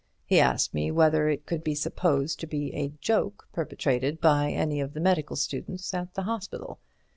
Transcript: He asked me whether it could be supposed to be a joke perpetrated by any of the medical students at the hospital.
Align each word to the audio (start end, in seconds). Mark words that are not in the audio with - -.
He 0.25 0.39
asked 0.39 0.73
me 0.73 0.89
whether 0.89 1.29
it 1.29 1.45
could 1.45 1.63
be 1.63 1.75
supposed 1.75 2.39
to 2.39 2.47
be 2.47 2.73
a 2.73 2.89
joke 3.01 3.47
perpetrated 3.53 4.19
by 4.19 4.49
any 4.49 4.81
of 4.81 4.93
the 4.93 4.99
medical 4.99 5.35
students 5.35 5.93
at 5.93 6.15
the 6.15 6.23
hospital. 6.23 6.79